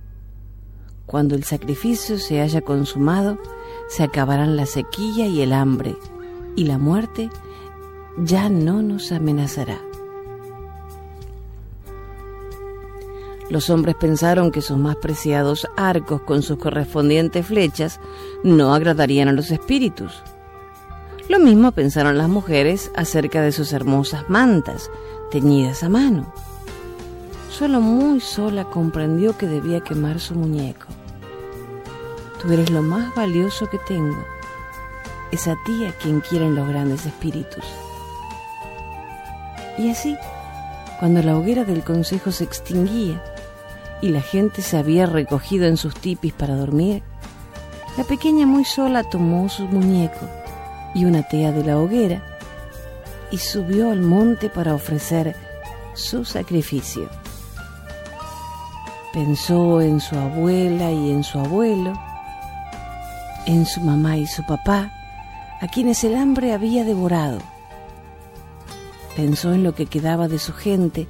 Cuando 1.06 1.36
el 1.36 1.44
sacrificio 1.44 2.18
se 2.18 2.42
haya 2.42 2.62
consumado, 2.62 3.38
se 3.88 4.04
acabarán 4.04 4.58
la 4.58 4.66
sequía 4.66 5.28
y 5.28 5.42
el 5.42 5.54
hambre, 5.54 5.96
y 6.56 6.66
la 6.66 6.78
muerte 6.78 7.30
ya 8.18 8.50
no 8.50 8.82
nos 8.82 9.12
amenazará. 9.12 9.80
Los 13.50 13.70
hombres 13.70 13.96
pensaron 13.96 14.52
que 14.52 14.62
sus 14.62 14.78
más 14.78 14.98
preciados 14.98 15.68
arcos 15.78 16.22
con 16.22 16.42
sus 16.42 16.58
correspondientes 16.58 17.46
flechas 17.46 18.02
no 18.44 18.74
agradarían 18.74 19.30
a 19.30 19.32
los 19.32 19.52
espíritus 19.52 20.22
lo 21.30 21.40
mismo 21.40 21.74
pensaron 21.74 22.18
las 22.18 22.30
mujeres 22.30 22.90
acerca 22.96 23.42
de 23.42 23.52
sus 23.52 23.74
hermosas 23.74 24.30
mantas, 24.30 24.90
teñidas 25.32 25.84
a 25.84 25.90
mano. 25.90 26.32
Solo 27.50 27.82
muy 27.82 28.20
sola 28.20 28.66
comprendió 28.66 29.38
que 29.38 29.48
debía 29.48 29.82
quemar 29.82 30.20
su 30.20 30.36
muñeco. 30.36 30.88
Tú 32.42 32.52
eres 32.54 32.70
lo 32.70 32.82
más 32.82 33.16
valioso 33.16 33.68
que 33.70 33.80
tengo. 33.80 34.24
Es 35.32 35.48
a 35.48 35.56
ti 35.66 35.86
a 35.86 35.92
quien 35.94 36.22
quieren 36.22 36.56
los 36.56 36.68
grandes 36.68 37.06
espíritus. 37.06 37.66
Y 39.78 39.90
así, 39.90 40.16
cuando 41.00 41.22
la 41.22 41.38
hoguera 41.38 41.64
del 41.64 41.84
consejo 41.84 42.32
se 42.32 42.44
extinguía 42.44 43.24
y 44.02 44.10
la 44.10 44.22
gente 44.22 44.62
se 44.62 44.78
había 44.78 45.06
recogido 45.06 45.66
en 45.66 45.78
sus 45.78 45.96
tipis 45.96 46.34
para 46.34 46.56
dormir, 46.56 47.04
la 47.98 48.04
pequeña 48.04 48.46
muy 48.46 48.66
sola 48.66 49.04
tomó 49.04 49.50
su 49.50 49.66
muñeco 49.66 50.28
y 50.94 51.06
una 51.06 51.24
tea 51.24 51.52
de 51.52 51.64
la 51.64 51.80
hoguera, 51.80 52.24
y 53.32 53.38
subió 53.38 53.92
al 53.92 54.02
monte 54.02 54.50
para 54.50 54.74
ofrecer 54.74 55.36
su 55.94 56.24
sacrificio. 56.26 57.10
Pensó 59.14 59.82
en 59.82 60.00
su 60.00 60.16
abuela 60.16 60.92
y 60.92 61.12
en 61.12 61.24
su 61.24 61.40
abuelo, 61.40 61.94
en 63.46 63.66
su 63.66 63.82
mamá 63.82 64.18
y 64.18 64.28
su 64.28 64.46
papá, 64.46 64.92
a 65.60 65.68
quienes 65.68 66.04
el 66.04 66.16
hambre 66.16 66.54
había 66.54 66.84
devorado. 66.84 67.40
Pensó 69.16 69.54
en 69.54 69.64
lo 69.64 69.74
que 69.74 69.88
quedaba 69.88 70.28
de 70.28 70.38
su 70.38 70.54
gente 70.54 71.08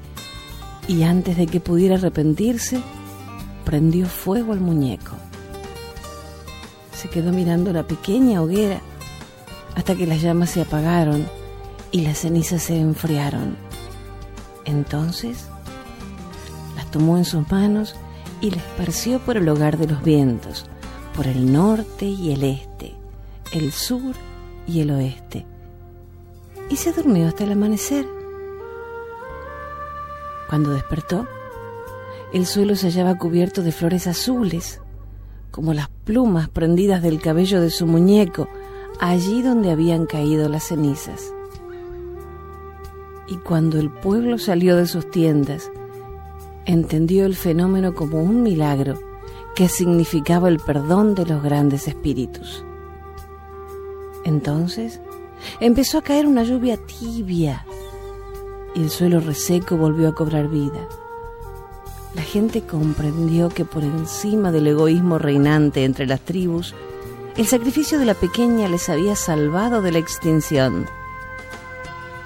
y 0.88 1.04
antes 1.04 1.36
de 1.36 1.48
que 1.48 1.60
pudiera 1.60 1.96
arrepentirse, 1.96 2.82
prendió 3.66 4.06
fuego 4.08 4.54
al 4.54 4.62
muñeco. 4.62 5.12
Se 6.94 7.10
quedó 7.10 7.34
mirando 7.34 7.74
la 7.74 7.84
pequeña 7.84 8.42
hoguera 8.42 8.80
hasta 9.76 9.96
que 9.96 10.08
las 10.08 10.22
llamas 10.22 10.52
se 10.52 10.62
apagaron 10.62 11.28
y 11.92 12.02
las 12.02 12.20
cenizas 12.20 12.64
se 12.64 12.80
enfriaron. 12.80 13.58
Entonces 14.66 15.48
las 16.76 16.90
tomó 16.92 17.18
en 17.18 17.26
sus 17.26 17.50
manos 17.50 17.96
y 18.42 18.52
las 18.52 18.64
esparció 18.64 19.20
por 19.20 19.38
el 19.38 19.48
hogar 19.50 19.78
de 19.78 19.88
los 19.88 20.04
vientos, 20.04 20.66
por 21.16 21.28
el 21.28 21.52
norte 21.52 22.06
y 22.06 22.32
el 22.32 22.44
este, 22.44 22.96
el 23.54 23.72
sur 23.72 24.16
y 24.68 24.82
el 24.82 24.92
oeste, 24.92 25.46
y 26.70 26.76
se 26.76 26.92
durmió 26.92 27.28
hasta 27.28 27.46
el 27.46 27.54
amanecer. 27.54 28.08
Cuando 30.50 30.72
despertó, 30.72 31.28
el 32.34 32.46
suelo 32.46 32.76
se 32.76 32.88
hallaba 32.88 33.18
cubierto 33.18 33.64
de 33.64 33.72
flores 33.72 34.06
azules, 34.06 34.82
como 35.50 35.74
las 35.74 35.90
plumas 35.90 36.50
prendidas 36.50 37.02
del 37.02 37.20
cabello 37.22 37.62
de 37.62 37.70
su 37.70 37.88
muñeco, 37.88 38.48
allí 39.00 39.42
donde 39.42 39.72
habían 39.72 40.06
caído 40.06 40.50
las 40.50 40.66
cenizas. 40.66 41.34
Y 43.28 43.38
cuando 43.38 43.80
el 43.80 43.90
pueblo 43.90 44.38
salió 44.38 44.76
de 44.78 44.88
sus 44.88 45.10
tiendas, 45.12 45.70
entendió 46.66 47.26
el 47.26 47.36
fenómeno 47.36 47.94
como 47.94 48.22
un 48.22 48.44
milagro 48.44 49.00
que 49.56 49.70
significaba 49.70 50.50
el 50.50 50.60
perdón 50.60 51.16
de 51.16 51.26
los 51.26 51.42
grandes 51.42 51.88
espíritus. 51.88 52.64
Entonces 54.24 55.02
empezó 55.60 55.98
a 55.98 56.02
caer 56.02 56.28
una 56.28 56.44
lluvia 56.44 56.78
tibia 56.78 57.66
y 58.76 58.82
el 58.82 58.90
suelo 58.90 59.20
reseco 59.20 59.78
volvió 59.78 60.10
a 60.10 60.16
cobrar 60.16 60.48
vida. 60.50 60.88
La 62.14 62.22
gente 62.22 62.62
comprendió 62.62 63.50
que 63.50 63.66
por 63.66 63.84
encima 63.84 64.52
del 64.52 64.68
egoísmo 64.68 65.18
reinante 65.18 65.84
entre 65.84 66.06
las 66.06 66.22
tribus, 66.22 66.76
el 67.38 67.46
sacrificio 67.46 68.00
de 68.00 68.06
la 68.06 68.16
pequeña 68.16 68.68
les 68.68 68.90
había 68.90 69.16
salvado 69.16 69.82
de 69.82 69.92
la 69.92 70.00
extinción. 70.00 70.88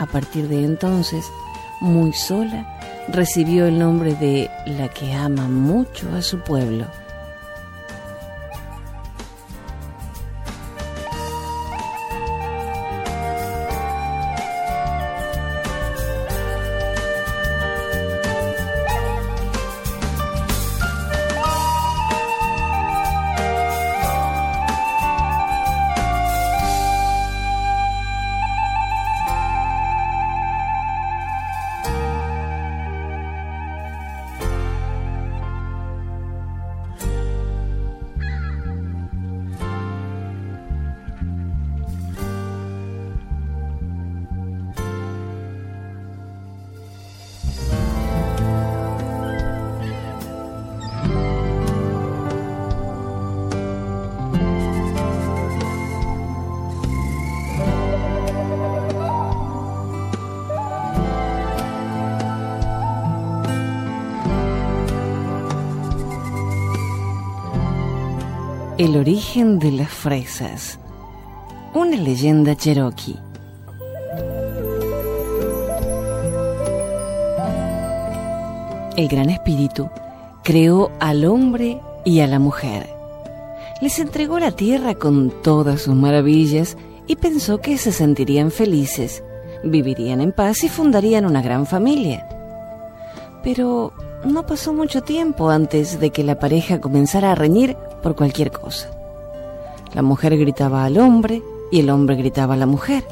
A 0.02 0.08
partir 0.08 0.48
de 0.48 0.66
entonces, 0.66 1.32
muy 1.80 2.12
sola, 2.12 2.66
recibió 3.10 3.68
el 3.68 3.78
nombre 3.78 4.16
de 4.16 4.50
la 4.66 4.88
que 4.88 5.14
ama 5.14 5.48
mucho 5.48 6.12
a 6.16 6.24
su 6.24 6.40
pueblo. 6.40 6.88
El 68.82 68.98
origen 68.98 69.60
de 69.60 69.72
las 69.72 69.90
fresas. 69.92 70.80
Una 71.76 71.98
leyenda 71.98 72.56
cherokee. 72.56 73.16
El 78.98 79.08
Gran 79.08 79.30
Espíritu 79.30 79.88
creó 80.44 80.90
al 81.00 81.26
hombre 81.26 81.80
y 82.06 82.22
a 82.22 82.28
la 82.28 82.40
mujer. 82.40 82.90
Les 83.82 84.00
entregó 84.00 84.40
la 84.40 84.50
tierra 84.50 84.96
con 84.96 85.30
todas 85.44 85.84
sus 85.84 85.94
maravillas 85.94 86.76
y 87.06 87.18
pensó 87.18 87.62
que 87.62 87.78
se 87.78 87.92
sentirían 87.92 88.50
felices, 88.50 89.24
vivirían 89.64 90.22
en 90.22 90.32
paz 90.32 90.64
y 90.64 90.70
fundarían 90.70 91.28
una 91.28 91.44
gran 91.44 91.68
familia. 91.68 92.28
Pero 93.44 93.94
no 94.26 94.48
pasó 94.48 94.74
mucho 94.74 95.02
tiempo 95.04 95.52
antes 95.52 96.00
de 96.00 96.10
que 96.10 96.24
la 96.24 96.40
pareja 96.40 96.82
comenzara 96.82 97.34
a 97.34 97.36
reñir 97.36 97.78
por 98.02 98.16
cualquier 98.16 98.52
cosa. 98.52 98.90
La 99.94 100.02
mujer 100.02 100.38
gritaba 100.38 100.86
al 100.86 100.98
hombre 100.98 101.42
y 101.72 101.80
el 101.80 101.90
hombre 101.90 102.16
gritaba 102.16 102.54
a 102.54 102.58
la 102.58 102.66
mujer. 102.66 103.06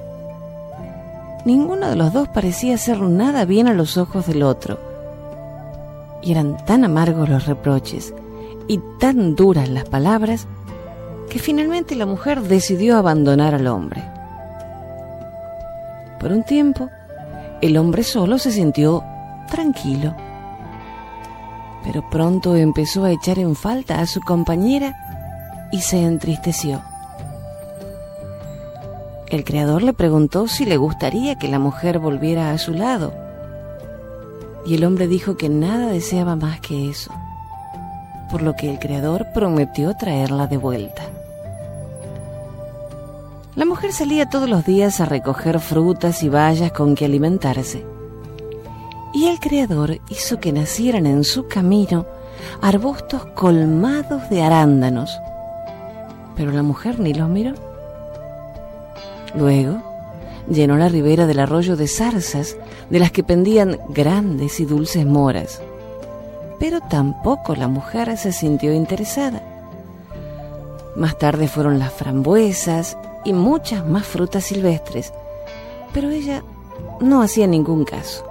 Ninguno 1.45 1.89
de 1.89 1.95
los 1.95 2.13
dos 2.13 2.27
parecía 2.29 2.75
hacer 2.75 2.99
nada 3.01 3.45
bien 3.45 3.67
a 3.67 3.73
los 3.73 3.97
ojos 3.97 4.27
del 4.27 4.43
otro. 4.43 4.79
Y 6.21 6.31
eran 6.31 6.63
tan 6.65 6.83
amargos 6.83 7.29
los 7.29 7.45
reproches 7.45 8.13
y 8.67 8.79
tan 8.99 9.35
duras 9.35 9.69
las 9.69 9.87
palabras 9.87 10.47
que 11.29 11.39
finalmente 11.39 11.95
la 11.95 12.05
mujer 12.05 12.41
decidió 12.41 12.97
abandonar 12.97 13.55
al 13.55 13.67
hombre. 13.67 14.03
Por 16.19 16.31
un 16.31 16.43
tiempo, 16.43 16.89
el 17.61 17.77
hombre 17.77 18.03
solo 18.03 18.37
se 18.37 18.51
sintió 18.51 19.03
tranquilo 19.49 20.15
pero 21.91 22.07
pronto 22.07 22.55
empezó 22.55 23.03
a 23.03 23.11
echar 23.11 23.39
en 23.39 23.55
falta 23.55 23.99
a 23.99 24.05
su 24.05 24.21
compañera 24.21 24.95
y 25.71 25.81
se 25.81 26.03
entristeció. 26.03 26.83
El 29.27 29.43
creador 29.43 29.81
le 29.81 29.93
preguntó 29.93 30.47
si 30.47 30.65
le 30.65 30.77
gustaría 30.77 31.39
que 31.39 31.47
la 31.47 31.57
mujer 31.57 31.97
volviera 31.97 32.51
a 32.51 32.59
su 32.59 32.75
lado, 32.75 33.11
y 34.67 34.75
el 34.75 34.83
hombre 34.83 35.07
dijo 35.07 35.35
que 35.35 35.49
nada 35.49 35.87
deseaba 35.87 36.35
más 36.35 36.61
que 36.61 36.91
eso, 36.91 37.11
por 38.29 38.43
lo 38.43 38.55
que 38.55 38.69
el 38.69 38.77
creador 38.77 39.25
prometió 39.33 39.95
traerla 39.95 40.45
de 40.45 40.57
vuelta. 40.57 41.01
La 43.55 43.65
mujer 43.65 43.93
salía 43.93 44.29
todos 44.29 44.47
los 44.47 44.63
días 44.63 45.01
a 45.01 45.05
recoger 45.05 45.59
frutas 45.59 46.21
y 46.21 46.29
bayas 46.29 46.71
con 46.71 46.93
que 46.93 47.05
alimentarse 47.05 47.83
y 49.13 49.27
el 49.27 49.39
Creador 49.39 49.99
hizo 50.09 50.39
que 50.39 50.51
nacieran 50.51 51.05
en 51.05 51.23
su 51.23 51.47
camino 51.47 52.05
arbustos 52.61 53.25
colmados 53.35 54.29
de 54.29 54.41
arándanos. 54.41 55.19
Pero 56.35 56.51
la 56.51 56.63
mujer 56.63 56.99
ni 56.99 57.13
los 57.13 57.29
miró. 57.29 57.53
Luego 59.35 59.81
llenó 60.49 60.77
la 60.77 60.89
ribera 60.89 61.27
del 61.27 61.39
arroyo 61.39 61.75
de 61.75 61.87
zarzas, 61.87 62.55
de 62.89 62.99
las 62.99 63.11
que 63.11 63.23
pendían 63.23 63.77
grandes 63.89 64.59
y 64.59 64.65
dulces 64.65 65.05
moras. 65.05 65.61
Pero 66.59 66.79
tampoco 66.81 67.55
la 67.55 67.67
mujer 67.67 68.15
se 68.17 68.31
sintió 68.31 68.73
interesada. 68.73 69.41
Más 70.95 71.17
tarde 71.17 71.47
fueron 71.47 71.79
las 71.79 71.93
frambuesas 71.93 72.97
y 73.23 73.33
muchas 73.33 73.85
más 73.85 74.05
frutas 74.05 74.45
silvestres, 74.45 75.13
pero 75.93 76.09
ella 76.09 76.43
no 76.99 77.21
hacía 77.21 77.47
ningún 77.47 77.85
caso 77.85 78.28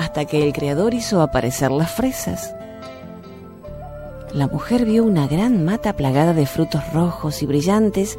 hasta 0.00 0.24
que 0.24 0.42
el 0.42 0.54
Creador 0.54 0.94
hizo 0.94 1.20
aparecer 1.20 1.70
las 1.70 1.90
fresas. 1.90 2.54
La 4.32 4.46
mujer 4.46 4.86
vio 4.86 5.04
una 5.04 5.26
gran 5.26 5.62
mata 5.62 5.92
plagada 5.92 6.32
de 6.32 6.46
frutos 6.46 6.90
rojos 6.94 7.42
y 7.42 7.46
brillantes 7.46 8.18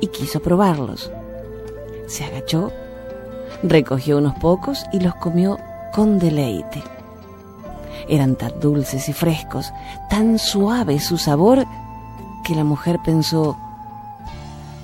y 0.00 0.06
quiso 0.06 0.38
probarlos. 0.38 1.10
Se 2.06 2.22
agachó, 2.22 2.70
recogió 3.64 4.18
unos 4.18 4.36
pocos 4.36 4.84
y 4.92 5.00
los 5.00 5.16
comió 5.16 5.58
con 5.92 6.20
deleite. 6.20 6.84
Eran 8.08 8.36
tan 8.36 8.60
dulces 8.60 9.08
y 9.08 9.12
frescos, 9.12 9.72
tan 10.08 10.38
suave 10.38 11.00
su 11.00 11.18
sabor, 11.18 11.66
que 12.44 12.54
la 12.54 12.62
mujer 12.62 13.00
pensó, 13.04 13.58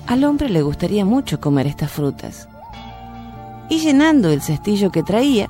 al 0.07 0.25
hombre 0.25 0.49
le 0.49 0.61
gustaría 0.61 1.05
mucho 1.05 1.39
comer 1.39 1.67
estas 1.67 1.89
frutas. 1.89 2.49
y 3.69 3.79
llenando 3.79 4.29
el 4.29 4.41
cestillo 4.41 4.91
que 4.91 5.01
traía, 5.01 5.49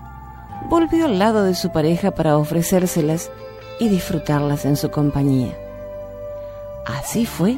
volvió 0.70 1.06
al 1.06 1.20
lado 1.20 1.44
de 1.44 1.56
su 1.56 1.72
pareja 1.72 2.12
para 2.12 2.38
ofrecérselas 2.38 3.32
y 3.80 3.90
disfrutarlas 3.90 4.66
en 4.66 4.76
su 4.78 4.90
compañía. 4.90 5.54
Así 6.86 7.26
fue 7.26 7.58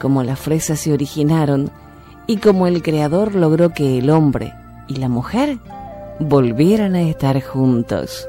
como 0.00 0.22
las 0.22 0.38
fresas 0.38 0.80
se 0.80 0.92
originaron 0.92 1.70
y 2.26 2.38
como 2.38 2.66
el 2.66 2.82
Creador 2.82 3.34
logró 3.34 3.70
que 3.70 3.98
el 3.98 4.10
hombre 4.10 4.52
y 4.88 4.96
la 4.96 5.08
mujer 5.08 5.58
volvieran 6.18 6.94
a 6.94 7.02
estar 7.02 7.40
juntos. 7.42 8.28